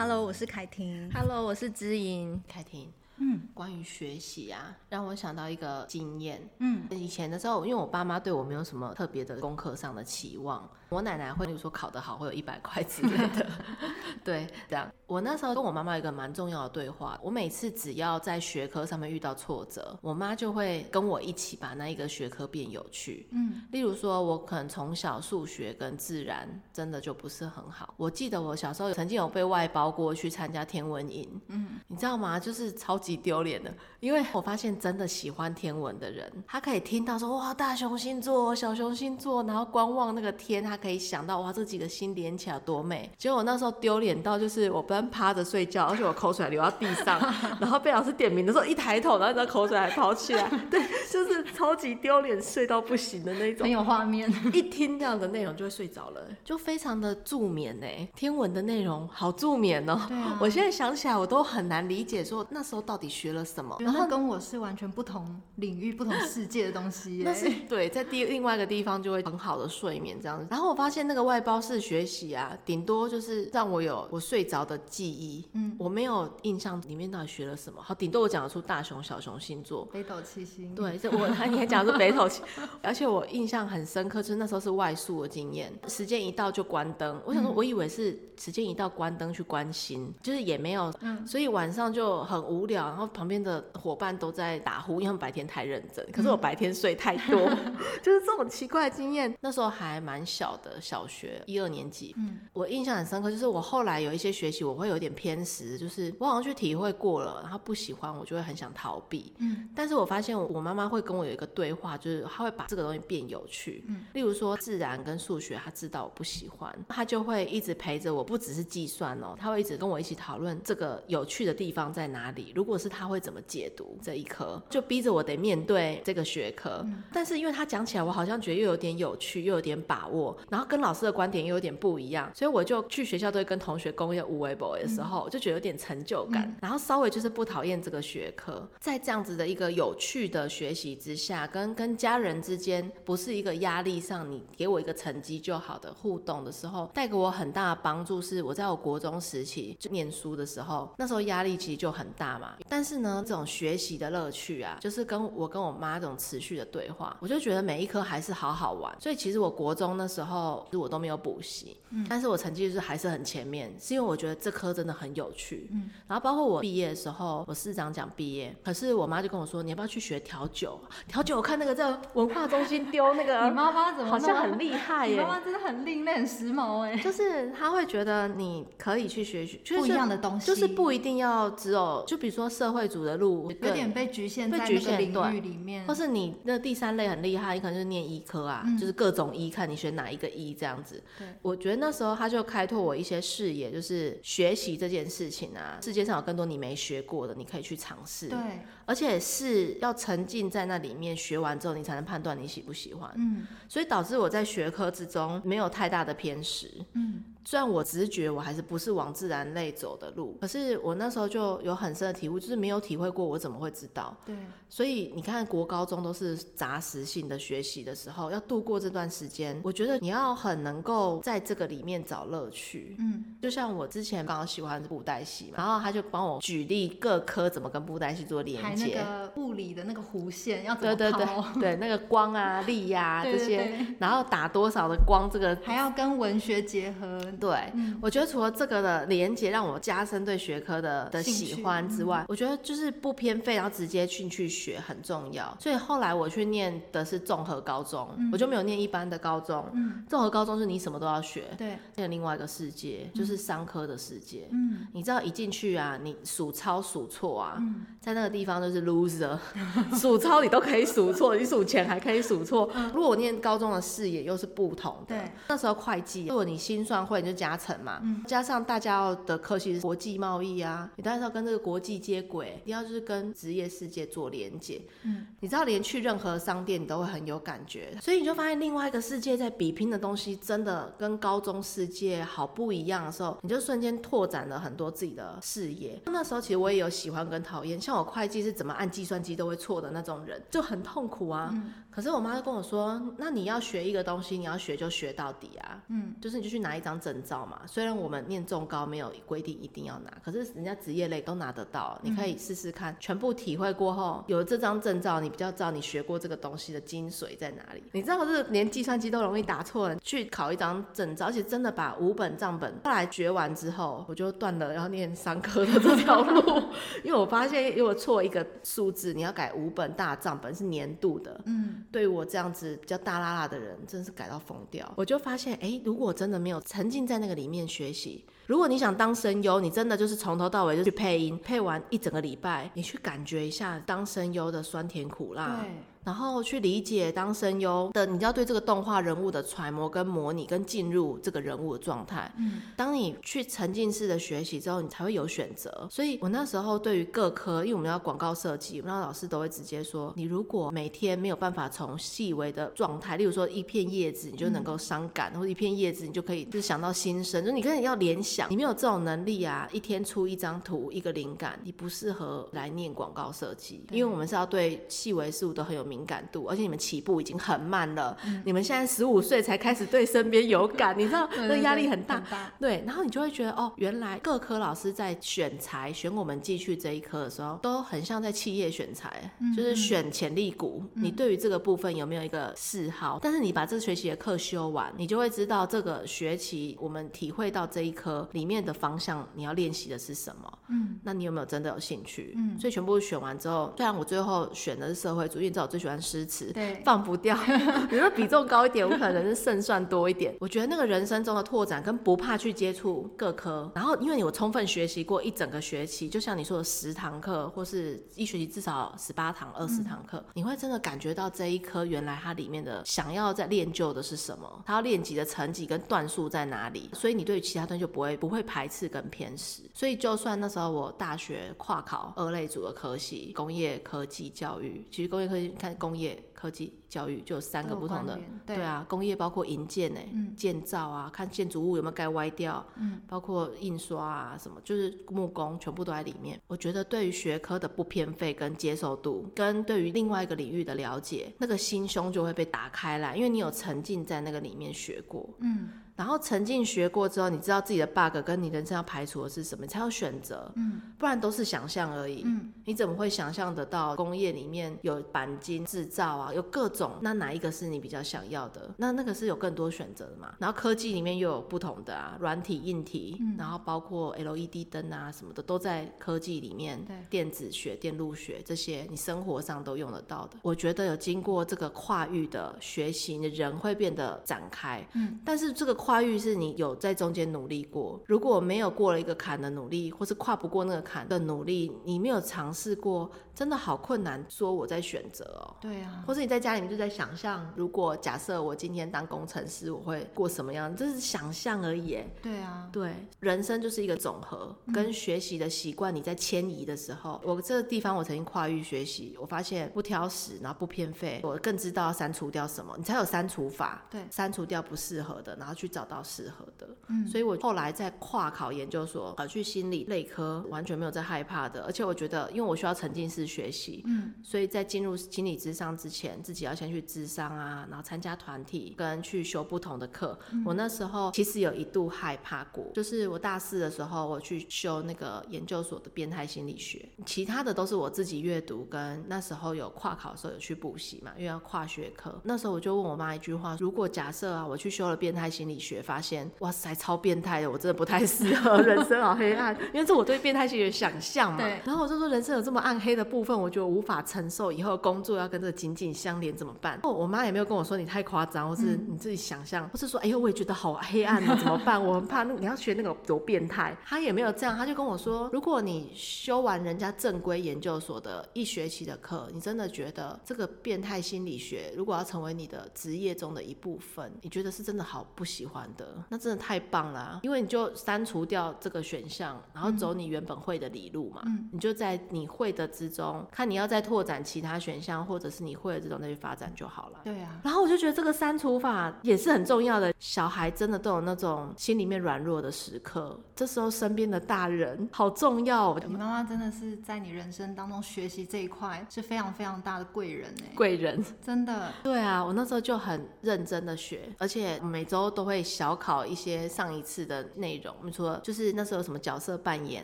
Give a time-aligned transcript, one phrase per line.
[0.00, 1.10] Hello，我是凯婷。
[1.12, 2.40] Hello，我是知音。
[2.46, 2.88] 凯婷。
[3.20, 6.40] 嗯，关于学习啊，让我想到一个经验。
[6.58, 13.46] 嗯，以前的时候，因为我爸妈对我没有什么特别的功课上的期望，我奶奶会比如说考得好会有一百 块之类的。
[14.24, 14.90] 对，这样。
[15.06, 17.18] 我那时候跟我妈妈有一个蛮重要的对话。
[17.22, 23.26] 我每次只要在学科上面遇到挫折，我妈就会跟我一起把那一个学科变有趣。
[23.30, 27.94] 嗯，例如说，我可能从小数学跟自然真的就不是很好。
[27.96, 31.28] 我记得我小时候曾经有被外包过去参加天文营。
[31.48, 32.38] 嗯，你知道吗？
[32.38, 33.07] 就是超级。
[33.16, 43.10] 丢脸的，因为我发现真的喜欢天文的人，他可以听到说哇大熊星座、小熊星座，然后观望那个天，他可以想到哇这几个星连起来多美。
[43.16, 47.18] 结果我那时候丢脸到就是我不但趴着睡觉，而且我口水还流到地上，
[47.60, 53.64] 然后被老师点名的时候一抬头，然后那口水还跑起来，对，就是超级丢脸，睡到不行的那种。
[53.64, 57.86] 很有画面，一听这样的内容就会睡着了，就非常的助眠呢。
[58.14, 60.08] 天文的内容好助眠哦、喔。
[60.08, 63.76] 对啊，我现在想起来我都很难理解，说那时候到底学了什么？
[63.80, 67.22] 然后跟我是完全不同领域、不同世界的东西。
[67.24, 70.46] 那是对，在第另外一个地方就会很好的睡眠这样子。
[70.50, 75.48] 然后我发现那个外包式学习啊，顶多就是让我有我睡着的记忆。
[75.52, 77.80] 嗯，我没有印象里面到底学了什么。
[77.80, 80.74] 好，顶多我讲得出大熊、小熊星座、北斗七星。
[80.74, 82.42] 对，这我你还讲的是北斗七，
[82.82, 85.72] 而且我印象很深刻，就是那时候是外宿的经验。
[85.88, 90.92] 时间一到就关灯，我想说，我以为是时间一到关灯去关心，就是也没有。
[91.00, 93.64] 嗯，所以晚上就很无聊，然后旁边的。
[93.78, 99.32] 伙伴都在打呼，因为他们白天太认真，可是我白天睡太多，嗯、 就是这种奇怪的经验。
[99.40, 109.68] 那时候还蛮小的，小学一二年级，嗯，我印象很深刻，就是我后来有一些学习，我会有点偏食，就是我好像去体会过了，然后不喜欢，我就会很想逃避，嗯。
[109.74, 114.04] 但是我发现我妈妈会跟我有一个对话，就是她会把这个东西变有趣，嗯。
[114.12, 122.52] 例如说自然跟数学，她知道我不喜欢，她就会一直陪着我，不只是计算哦，她会一直跟我一起讨论这个有趣的地方在哪里。
[122.54, 123.58] 如果是他会怎么解？
[123.58, 126.80] 解读这一科，就逼着我得面对这个学科。
[126.84, 138.64] 嗯、但是因为他讲起来，我好像觉得又有点有趣，又有点把握，然后跟老师的观点又有点不一样，所以我就去学校都会跟同学公演无为 boy 的时候，嗯、就觉得有点成就感，嗯、然后稍微就是不讨厌这个学科。
[138.78, 148.22] 在这样子的一个有趣的学习之下，跟跟家人之间不是一个压力上，你给我一个成绩就好的互动的时候，带给我很大的帮助。
[148.22, 152.52] 是我在我国中时期就念书的时候，那时候压力其实就很大嘛。
[152.68, 153.44] 但是呢，这种。
[153.48, 158.94] 学习的乐趣啊，就是跟我跟我妈这种持续的对话，我就觉得每一科还是好好玩。
[159.00, 165.88] 所以其实我国中那时候，其实我都没有补习，嗯，但是我成绩就是还是很前面，是因为我觉得这科真的很有趣，嗯。
[166.06, 170.78] 然后包括我毕业的时候，我市长讲毕业，可是我妈就跟我说，你要不要去学调酒？
[171.06, 175.14] 调酒我看那个在文化中心丢那个， 你妈妈怎么好像很厉害耶？
[175.14, 176.96] 你妈妈真的很另类，很时髦哎。
[176.98, 183.50] 就是她会觉得你可以去学学不一样的东西，就是不一定要只有，就比如说社会组的路。
[183.50, 191.02] 有点被局限在那个领域里面，或是你那第三类很厉害，你可能就是念医科啊，嗯、就是各种医，看你选哪一个医这样子。
[191.16, 198.28] 对，我觉得那时候他就开拓我一些视野，就是学习这件事情啊，世界上有更多你没学过的，你可以去尝试。
[198.28, 198.38] 对，
[198.84, 203.10] 而且是要沉浸在那里面，学完之后你才能判断你喜不喜欢。
[203.16, 206.70] 嗯，所以导致我在学科之中没有太大的偏食。
[206.94, 207.24] 嗯。
[207.44, 214.16] 虽然我直觉我还是不是往自然类走的路，可是我那时候就有很深的体悟，就是没有体会过，我怎么会知道？
[214.24, 214.34] 对，
[214.68, 222.96] 所以你看国高中都是杂食性的学习的时候，要度过这段时间，我觉得你要很能够在这个里面找乐趣。
[222.98, 237.18] 嗯，就像我之前刚好喜欢布袋戏嘛，然后他就帮我举例各科怎么跟布袋戏做连接，那个物理的那个弧线要怎么对对对对，那个光啊力呀、啊、这些，然后打多少的光，这个 还要跟文学结合。
[237.40, 245.56] 对，嗯、我觉得除了这个的连接让我加深对学科的的喜欢之外，嗯、我觉得就是不偏废，然后直接进去学很重要。
[245.58, 249.64] 所以后来我去念的是综合高中，嗯、我就没有念一般的高中。
[249.72, 254.48] 嗯，综合高中是你什么都要学，对，念另外一个世界就是商科的世界。
[254.50, 259.38] 嗯，你知道一进去啊，你数钞数错啊，嗯、在那个地方就是 loser，
[259.96, 262.68] 数钞你都可以数错，你数钱还可以数错。
[262.74, 267.28] 嗯、如果我念高中的视野又是不同的，对，那时候会计，如果你心算会你。
[267.28, 274.80] 就加成嘛，嗯、加上大家要的科系是国际贸易啊，你当然要跟这个国际接轨，你要就是跟职业世界做连接。
[275.04, 286.00] 嗯，你知道连去任何商店你都会很有感觉，所以你就发现另外一个世界在比拼的东西真的跟高中世界好不一样的时候，你就瞬间拓展了很多自己的视野。
[286.06, 291.50] 那时候其实我也有喜欢跟讨厌，像我会计是怎么按计算机都会错的那种人，就很痛苦啊。
[291.52, 295.82] 嗯可是我妈就跟我说，那你要学一个东西，你要学就学到底啊。
[295.88, 297.62] 嗯，就是你就去拿一张证照嘛。
[297.66, 302.96] 虽然我们念中高没有规定一定要拿，可是人家职业类都拿得到，你可以试试看。
[303.00, 307.82] 全部体会过后，有了这张证照，你比较知道你学过这个东西的精髓在哪里。
[307.90, 316.62] 你知道，是连计算机都容易打错了，去考一张证照，而且真的把五本账本后来学完之后，我就断了要念商科的这条路，
[317.02, 321.40] 因为我发现如果错一个数字，你要改五本大账本是年度的。
[321.46, 321.86] 嗯。
[321.90, 324.92] 对于我这样子比较大拉拉的人，真是改到疯掉。
[324.96, 335.60] 我就发现，哎，如果真的没有沉浸在那个里面学习，如果你想当声优，你真的就是从头到尾就去配音，配完一整个礼拜，你去感觉一下当声优的酸甜苦辣。
[335.60, 335.70] 对。
[336.04, 342.32] 然后去理解当声优的，你要对这个动画人物的揣摩跟模拟跟进入这个人物的状态。
[342.38, 345.86] 嗯，当你去沉浸式的学习之后，你才会有选择。
[345.90, 368.16] 所以我那时候对于各科，因为我们要广告设计，那老师都会直接说，你如果每天没有办法从细微的状态，例如说一片叶子，你就能够伤感，嗯、或者一片叶子，你就可以就是想到心声，就你可能要联想，你没有这种能力啊，一天出一张图一个灵感，你不适合来念广告设计，因为我们是要对细微事物都很有敏感度，而且你们起步已经很慢了。
[368.24, 372.16] 嗯、你们现在十五岁才开始对身边有感， 你知道那压力很大。
[372.18, 372.52] 对，对，对，很大。
[372.60, 380.84] 对，然后你就会觉得哦，原来各科老师在选材选我们继续这一科的时候，都很像在企业选材，嗯、就是选潜力股。
[380.94, 383.18] 嗯、你对于这个部分有没有一个嗜好？
[383.22, 390.58] 但是你把这学期的课修完，你就会知道这个学期我们体会到这一科里面的方向，你要练习的是什么。
[390.68, 392.34] 嗯，那你有没有真的有兴趣？
[392.36, 397.36] 嗯，所以全部选完之后，虽然我最后选的是社会主义，你知道我最喜欢诗词，对，放不掉。
[397.88, 400.34] 比如说比重高一点，我可能是胜算多一点。
[400.40, 419.62] 我觉得那个人生中的拓展跟不怕去接触各科，然后因为你有充分学习过一整个学期，就像你说的十堂课，或是一学期至少十八堂、二十堂课，你会真的感觉到这一科原来它里面的想要在练就的是什么，它要练级的成绩跟段数在哪里，所以你对于其他东西就不会不会排斥跟偏食。
[419.74, 426.27] 所以就算那时候我大学跨考二类组的科系，工业科技教育，其实工业科技看工业。
[426.38, 436.40] 科技教育就有三个不同的，对，对啊，工业包括营建呢，嗯、建造啊，看建筑物有没有该歪掉，嗯，包括印刷啊什么，就是木工全部都在里面。
[436.46, 445.68] 我觉得对于学科的不偏废跟接受度，跟对于另外一个领域的了解，那个心胸就会被打开来，因为你有沉浸在那个里面学过，嗯。
[445.98, 450.48] 然后沉浸学过之后，你知道自己的 bug 跟你人生要排除的是什么，你才有选择。
[450.54, 452.22] 嗯，不然都是想象而已。
[452.24, 456.92] 嗯，你怎么会想象得到工业里面有钣金制造啊，有各种？
[457.00, 458.70] 那哪一个是你比较想要的？
[458.76, 460.34] 那那个是有更多选择的嘛？
[460.38, 466.84] 然后科技里面又有不同的啊，软体、硬体，嗯、然后包括 LED 灯啊什么的，都在科技里面。
[466.84, 470.36] 对，电子学、电路学这些，你生活上都用得到的。
[470.42, 474.86] 我觉得有经过这个跨域的学习，你的人会变得展开。
[474.94, 475.78] 嗯，但是这个。
[475.78, 483.08] 跨域是你有在中间努力过，如果没有过了一个坎的努力，或是跨不过那个坎的努力，你没有尝试过，
[483.38, 484.22] 真的好困难。
[484.28, 490.76] 说我在选择哦，对啊，或是你在家里面就在想象，如果假设我今天当工程师，我会过什么样？
[490.76, 491.98] 这是想象而已。
[492.20, 505.78] 对啊，对，人生就是一个总和，跟学习的习惯，你在迁移的时候，嗯、我这个地方我曾经跨域学习，我发现不挑食，然后不偏废，我更知道要删除掉什么，你才有删除法，对，删除掉不适合的，然后去找。
[505.78, 520.18] 找到适合的，嗯，所以我后来在跨考研究所，呃，去心理类科，完全没有在害怕的，而且我觉得，因为我需要沉浸式学习，嗯，所以在进入心理智商之前，自己要先去智商啊，然后参加团体，跟去修不同的课。
[520.32, 532.20] 嗯，我那时候其实有一度害怕过，就是我大四的时候，我去修那个研究所的变态心理学，其他的都是我自己阅读，跟那时候有跨考的时候有去补习嘛，因为要跨学科。
[532.24, 535.78] 那时候我就问我妈一句话：如果假设啊，我去修了变态心理学。
[535.88, 541.38] 发现，哇塞，超变态的，我真的不太适合，人生好黑暗， 因为这我对变态心理的想象嘛。
[541.64, 546.80] 然后我就说，人生有这么暗黑的部分，我觉得无法承受，以后工作要跟这个紧紧相连，怎么办？
[546.82, 551.84] 哦我妈也没有跟我说你太夸张，或是你自己想象，嗯、或是说，哎呦，我也觉得好黑暗啊， 怎么办？
[551.84, 553.76] 我很怕那你要学那个多变态。
[553.84, 565.68] 她也没有这样，她就跟我说，如果你修完人家正规研究所的一学期的课，你真的觉得这个变态心理学如果要成为你的职业中的一部分，你觉得是真的好不喜欢？
[565.76, 571.22] 的那真的太棒了啊，因为你就删除掉这个选项，然后走你原本会的理路嘛。
[571.26, 577.00] 嗯，你就在你会的之中，看你要再拓展其他选项，或者是你会的这种再去发展就好了。
[577.04, 577.40] 对啊。
[577.42, 579.92] 然后我就觉得这个删除法也是很重要的。
[579.98, 585.76] 小孩真的都有那种心里面软弱的时刻，这时候身边的大人好重要。
[585.78, 590.52] 你妈妈真的是在你人生当中学习这一块是非常非常大的贵人哎。
[590.54, 591.72] 贵人，真的。
[591.82, 597.74] 对啊，我那时候就很认真的学，而且每周都会小考一些上一次的内容。
[597.92, 599.82] 除了就是那时候有什么角色扮演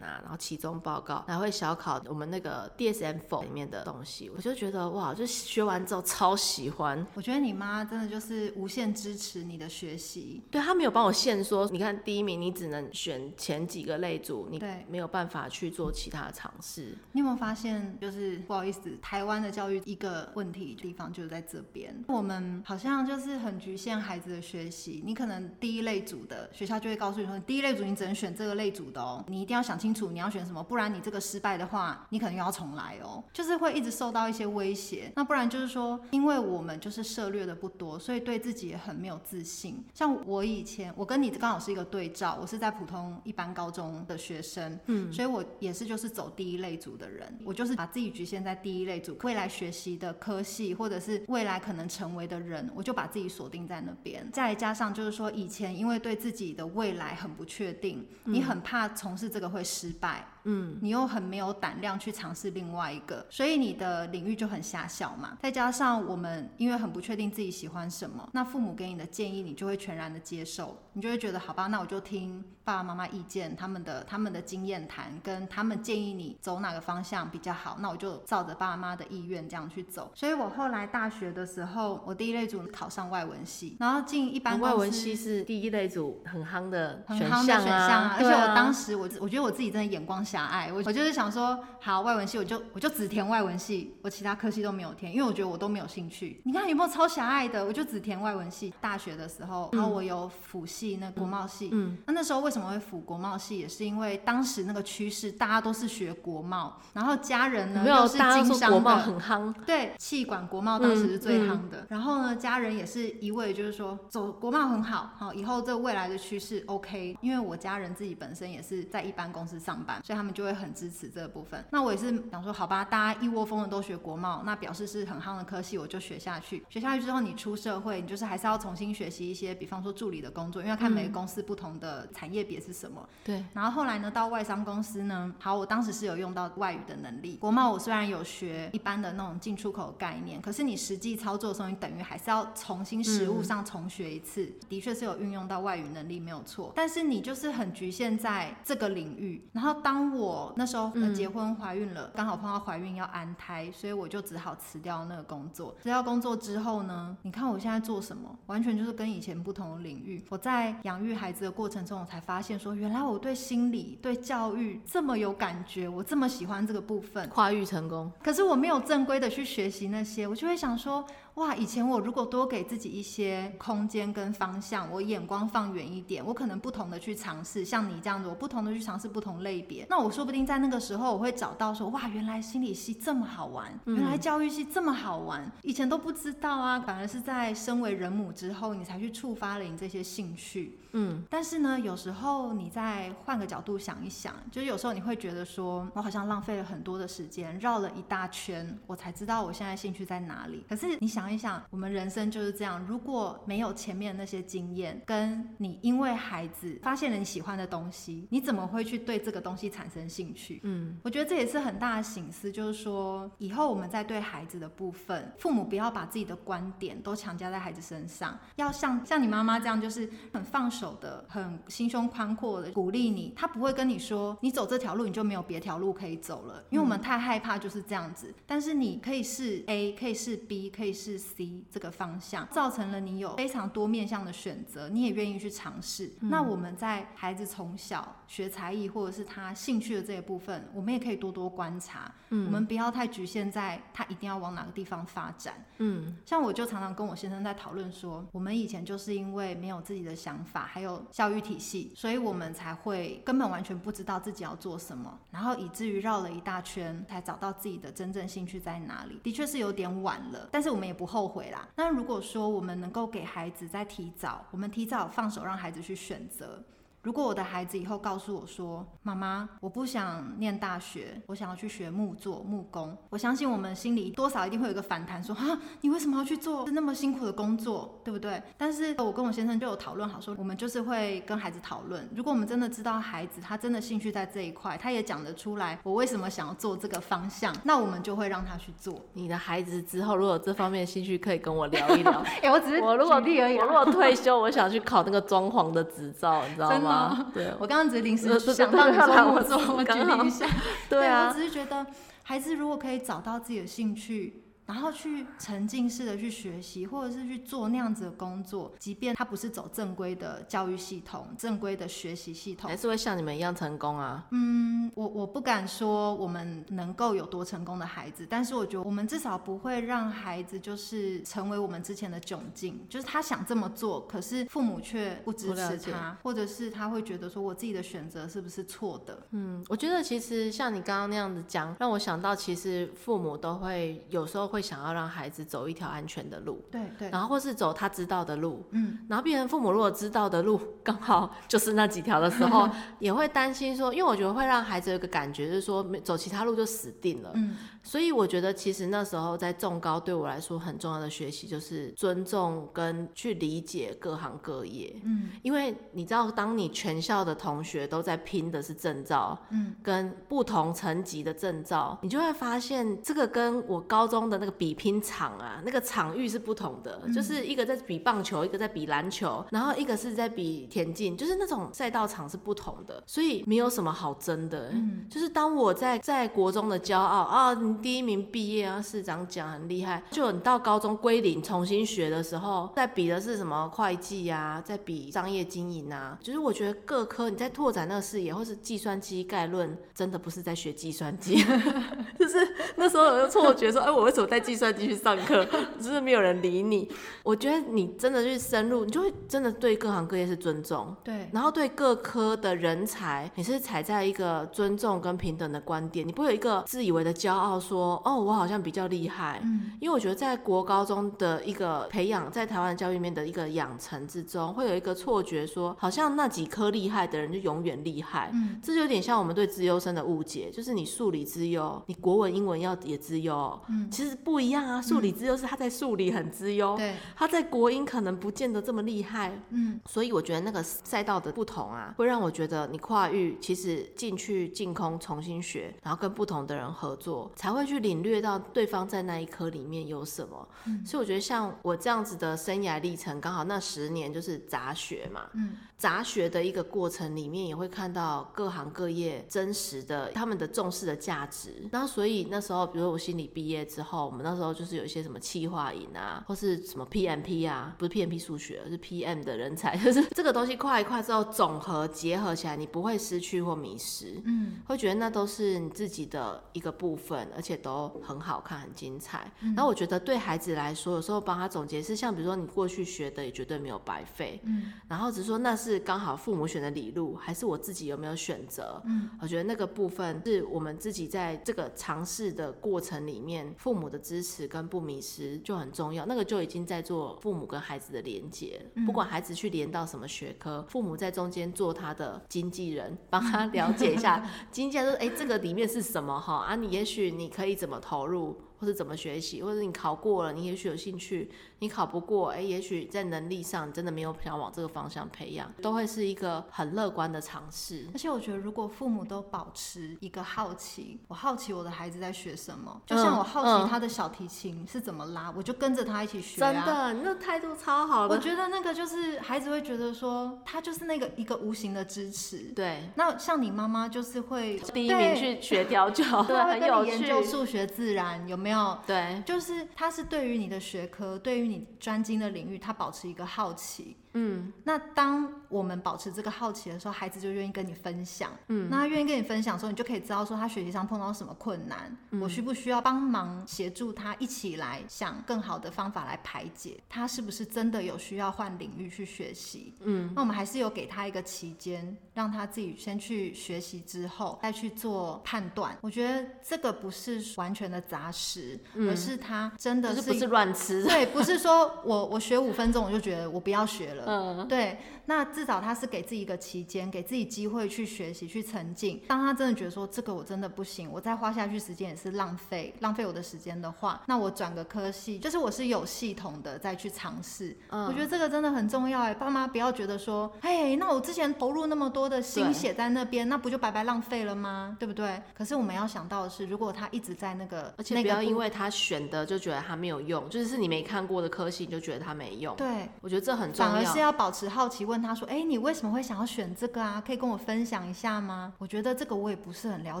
[0.02, 4.30] 啊，然后期中报告，还会小考我们那个 DSM-4 里面的东西。
[4.34, 7.06] 我就觉得哇，就学完之后超喜欢。
[7.14, 10.42] 我觉得你妈真的就是无限支持你的学习。
[10.50, 16.96] 对，她没有帮我限说，你看第一名你只能选前几个类组，你没有办法去做其他的尝试。
[17.12, 25.02] 你有没有发现，就是不好意思，台湾的教育一个问题地方就是在这边，我们好像就是很局限孩子的学习。
[25.04, 33.22] 你可能第一类组的学校就会告诉你说，第一类组你只能选这个类组的哦，你一定要想清楚你要选什么，不然你这个失败的话，你可能又要重来哦。
[33.32, 35.12] 就是会一直受到一些威胁。
[35.16, 39.84] 那不然就是说，因为我们就是涉猎的不多，所以对自己也很没有自信。
[39.94, 54.28] 像我以前，我跟你刚好是一个对照，我是在普通一般高中的学生，嗯，所以我也是就是走第一类组的人，我就是把自己局限在第一类组，未来学习的科系或者是未来可能成为的人，我就把自己锁定在那边。
[54.32, 60.26] 再加上就是说，以前因为对自己的未来很不确定，你很怕从事这个会失败。
[60.44, 65.36] 嗯，你又很没有胆量去尝试另外一个，所以你的领域就很狭小嘛。
[65.40, 80.10] 再加上我们因为很不确定自己喜欢什么，那父母给你的建议你就会全然的接受，你就会觉得好吧，那我就听爸爸妈妈意见，他们的他们的经验谈，跟他们建议你走哪个方向比较好，那我就照着爸妈的意愿这样去走。
[80.14, 96.40] 所以我后来大学的时候，我第一类组考上外文系，然后进一般外文系是第一类组很夯的很夯的选项啊，而且我当时我我觉得我自己真的眼光狭隘，我我就是想说，好，外文系我就我就只填外文系，我其他科系都没有填，因为我觉得我都没有兴趣。
[96.44, 97.64] 你看有没有超狭隘的？
[97.64, 98.72] 我就只填外文系。
[98.80, 103.58] 大学的时候，然后我有辅系那国贸系，嗯，那那时候为什么会辅国贸系？
[103.58, 111.86] 也是因为当时那个趋势，大家都是学国贸，然后家人呢又是经商的，国贸很夯，对，气管国贸当时是最夯的。
[111.88, 117.16] 然后呢，家人也是一味就是说走国贸很好，好，以后这未来的趋势 OK。
[117.20, 120.68] 因为我家人自己本身也是在一般公司上班，所以他们就会很。
[120.78, 126.64] 支持这个部分，那我也是想说，好吧，大家一窝蜂的都学国贸，那表示是很夯的科系，我就学下去。
[126.68, 133.08] 学下去之后，你出社会，你就是还是要重新学习一些，比方说助理的工作，因为要看每个公司不同的产业别是什么。
[133.24, 133.44] 对。
[133.54, 137.36] 然后后来呢，到外商公司呢，好，我当时是有用到外语的能力。
[137.38, 144.48] 国贸我虽然有学一般的那种进出口概念，可是你实际操作的时候，你等于还是要重新实务上重学一次。
[144.68, 146.72] 的确是有运用到外语能力，没有错。
[146.76, 149.42] 但是你就是很局限在这个领域。
[149.52, 155.74] 然后当我那时候结婚怀孕了，刚好碰到怀孕要安胎，所以我就只好辞掉那个工作。
[155.82, 160.24] 辞掉工作之后呢，你看我现在做什么，完全就是跟以前不同的领域。
[160.28, 168.10] 我在养育孩子的过程中，我才发现说，原来我对心理、对教育这么有感觉，我这么喜欢这个部分，跨域成功。
[168.22, 171.04] 可是我没有正规的去学习那些，我就会想说。
[171.34, 190.78] 哇，以前我如果多给自己一些空间跟方向，我眼光放远一点，我可能不同的去尝试，像你这样子，我不同的去尝试不同类别，那我说不定在那个时候我会找到说，哇，原来心理系这么好玩，原来教育系这么好玩，以前都不知道啊，反而是在身为人母之后，你才去触发了你这些兴趣。
[190.92, 200.64] 嗯，但是呢，有时候你再换个角度想一想，就是有时候你会觉得说，我好像浪费了很多的时间，绕了一大圈，我才知道我现在兴趣在哪里。
[200.66, 210.60] 可是你想一想，我们人生就是这样，如果没有前面那些经验，跟你因为孩子发现了你喜欢的东西，你怎么会去对这个东西产生兴趣？
[210.62, 223.32] 嗯，我觉得这也是很大的醒思，就是说以后我们在对孩子的部分，父母不要把自己的观点都强加在孩子身上，要像像你妈妈这样，就是很放手的，很心胸宽阔的鼓励你。
[223.36, 228.34] 他不会跟你说，你走这条路你就没有别条路可以走了，因为我们太害怕就是这样子。
[228.46, 231.48] 但是你可以是 A，可以是 B，可以是 C。
[231.70, 236.12] 这个方向造成了你有非常多面向的选择，你也愿意去尝试。
[236.20, 236.30] 嗯。
[236.30, 242.12] 那我们在孩子从小学才艺或者是他兴趣的这一部分，我们也可以多多观察。
[242.30, 245.54] 嗯，我们不要太局限在他一定要往哪个地方发展。
[245.78, 259.18] 嗯，像我就常常跟我先生在讨论说，我们以前就是因为没有自己的想法，还有教育体系，所以我们才会根本完全不知道自己要做什么，然后以至于绕了一大圈才找到自己的真正兴趣在哪里。
[259.22, 261.66] 的确是有点晚了，但是我们也不后悔啦。
[261.76, 266.62] 那如果说我们能够给孩子在提早，我们提早放手让孩子去选择。
[267.08, 289.00] 如果我的孩子以后告诉我说：“妈妈，我不想念大学，我想要去学木作、木工。”我相信我们心里多少一定会有一个反弹，说：“啊，你为什么要去做那么辛苦的工作，对不对？”但是我跟我先生就有讨论好，说我们就是会跟孩子讨论，如果我们真的知道孩子他真的兴趣在这一块，他也讲得出来，我为什么想要做这个方向，那我们就会让他去做。
[289.14, 292.20] 你的孩子之后如果有这方面的兴趣，可以跟我聊一聊。
[292.36, 296.96] 哎、欸，我只是我如果我如果退休，我想去考那个装潢的执照，你知道吗？
[297.34, 300.46] 对，我刚刚只是临时想到你说我做，我举例一下。
[300.88, 301.86] 对啊，我只是觉得
[302.22, 304.44] 孩子如果可以找到自己的兴趣。
[304.68, 314.26] 然后去沉浸式的去学习，或者是去做那样子的工作，即便他不是走正规的教育系统、正规的学习系统，还是会像你们一样成功啊。
[314.30, 329.26] 嗯，我我不敢说我们能够有多成功的孩子，但是我觉得我们至少不会让孩子就是成为我们之前的窘境，就是他想这么做，可是父母却不支持他，或者是他会觉得说我自己的选择是不是错的？
[329.30, 334.57] 嗯，我觉得其实像你刚刚那样子讲，让我想到其实父母都会有时候会。
[334.58, 347.54] 会想要让孩子走一条安全的路，对对，然后或是走他知道的路，嗯，然后变成父母如果知道的路刚好就是那几条的时候， 也会担心说，因为我觉得会让孩子有一个感觉，就是说走其他路就死定了，嗯。
[347.88, 354.94] 所以我觉得，其实那时候在重高对我来说很重要的学习，就是尊重跟去理解各行各业。
[355.04, 367.00] 嗯，因为你知道，当你全校的同学都在拼的是证照，嗯，跟不同层级的证照，你就会发现这个跟我高中的那个比拼场啊，那个场域是不同的。
[367.04, 374.68] 嗯，就是一个在比棒球，一个在比篮球，然后一个是在比田径，就是那种赛道场是不同的，所以没有什么好争的。
[374.72, 377.77] 嗯，就是当我在在国中的骄傲啊。
[377.80, 380.02] 第一名毕业啊，市长讲很厉害。
[380.10, 386.18] 就你到高中归零重新学的时候，在比的是什么会计啊，在比商业经营啊。
[386.22, 391.36] 就是我觉得各科你在拓展那个视野，或是计算机概论，真的不是在学计算机。
[392.18, 392.36] 就是
[392.76, 395.44] 那时候有个错觉说，哎，我为什么带计算机去上课？
[395.78, 396.88] 就是没有人理你。
[397.22, 400.94] 我觉得你真的去深入，你就会真的对各行各业是尊重。
[401.04, 407.58] 对，然后对各科的人才，你是踩在一个尊重跟平等的观点，你不会有一个自以为的骄傲。
[407.68, 445.56] 说哦，我好像比较厉害，嗯，因为我觉得在国高中的一个培养，在台湾教育里面的一个养成之中，会有一个错觉说，说好像那几科厉害的人就永远厉害，嗯，这就有点像我们对资优生的误解，就是你数理资优，你国文、英文要也资优，嗯，其实不一样啊，数理资优是他在数理很资优，对，他在国英可能不见得这么厉害，嗯，所以我觉得那个赛道的不同啊，会让我觉得你跨域其实进去净空重新学，然后跟不同的人合作，才会去领略到对方在那一科里面有什么，嗯，所以我觉得像我这样子的生涯历程，刚好那十年就是杂学嘛，嗯。
[445.78, 451.54] 杂学的一个过程里面，也会看到各行各业真实的他们的重视的价值。
[451.70, 469.32] 然后，所以那时候，比如我心理毕业之后，我们那时候就是有一些什么企划营啊，或是什么 PMP 啊，不是 PMP 数学，而是 PM 的人才， 就是这个东西跨一跨之后，总和结合起来，你不会失去或迷失，嗯，会觉得那都是你自己的一个部分，而且都很好看、很精彩。
[469.40, 475.78] 嗯、然后我觉得对孩子来说，有时候帮他总结是像比如说你过去学的也绝对没有白费，嗯，然后只是说那是。
[475.78, 478.82] 刚好父母选的理路，还是我自己有没有选择？
[478.84, 486.04] 嗯，我觉得那个部分是我们自己在这个尝试的过程里面，父母的支持跟不迷失就很重要。
[486.04, 496.44] 那个就已经在做父母跟孩子的连接，嗯，不管孩子去连到什么学科，父母在中间做他的经纪人，帮他了解一下 经纪人说，哎，这个里面是什么哈？
[496.44, 498.36] 啊，你也许你可以怎么投入？
[498.60, 501.28] 或者怎么学习，或者你考过了，你也许有兴趣；
[501.60, 507.86] 你考不过，哎、欸，也许在能力上你真的没有想往这个方向培养，都会是一个很乐观的尝试。
[507.92, 516.52] 而且我觉得，如果父母都保持一个好奇，我好奇我的孩子在学什么，就像我好奇他的小提琴是怎么拉，嗯嗯、我就跟着他一起学、啊。
[516.52, 518.14] 真的，你那态度超好的。
[518.14, 522.38] 我觉得那个就是孩子会觉得说，他就是那个一个无形的支持。
[522.54, 522.88] 对。
[522.94, 526.90] 那像你妈妈就是会第一名去学调教， 对，很有趣。
[526.90, 528.48] 研究数学、自然有没有？
[528.48, 533.96] 没有，对，就是他是对于你的学科，对于你专精的领域，他保持一个好奇。
[534.14, 538.32] 嗯，那当我们保持这个好奇的时候，孩子就愿意跟你分享。
[538.48, 546.80] 嗯，那他愿意跟你分享的时候，你就可以知道说他学习上碰到什么困难，嗯，我需不需要帮忙协助他一起来想更好的方法来排解？
[546.88, 549.74] 他是不是真的有需要换领域去学习？
[549.82, 555.76] 嗯，那我们还是有给他一个期间，让他自己先去学习之后再去做判断。
[555.82, 564.04] 我觉得这个不是完全的杂食，嗯，而是他真的是不是乱吃， 对，不是是说我我学五分钟我就觉得我不要学了。
[564.06, 564.76] 嗯，对。
[565.10, 569.00] 那至少他是给自己一个期间，给自己机会去学习、去沉浸。
[569.08, 577.56] 当他真的觉得说这个我真的不行，我再花下去时间也是浪费，浪费我的时间的话，那我转个科系，就是我是有系统的再去尝试。
[577.70, 584.76] 嗯，我觉得这个真的很重要哎，爸妈不要觉得说，哎，那我之前投入那么多的心血在那边，那不就白白浪费了吗？
[584.78, 585.22] 对不对？
[585.34, 592.56] 可是我们要想到的是，如果他一直在那个，而且不要因为他选的就觉得他没有用，就是是你没看过的科系你就觉得他没用。
[592.56, 593.72] 对，我觉得这很重要。
[593.72, 597.02] 反而是要保持好奇，问他说，哎，你为什么会想要选这个啊？
[597.04, 598.52] 可以跟我分享一下吗？
[598.58, 600.00] 我觉得这个我也不是很了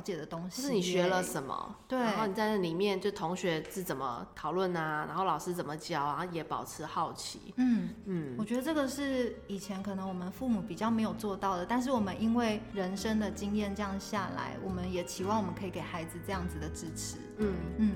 [0.00, 0.62] 解的东西。
[0.62, 1.74] 就是你学了什么？
[1.86, 1.98] 对。
[1.98, 5.04] 然后你在那里面，就同学是怎么讨论啊？
[5.06, 6.24] 然后老师怎么教啊？
[6.32, 7.54] 也保持好奇。
[7.56, 8.34] 嗯嗯。
[8.38, 17.16] 我觉得这个是以前可能我们父母比较没有做到的，但是我们因为人生的经验这样下来，我们也期望我们可以给孩子这样子的支持。
[17.38, 17.90] 嗯嗯。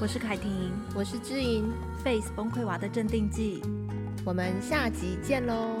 [0.00, 1.72] 我是凯婷，我是知莹
[2.02, 3.62] ，Face 崩溃娃的镇定剂。
[4.24, 5.78] 我们下集见喽。